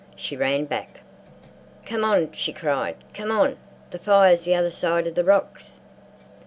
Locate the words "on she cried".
2.03-2.95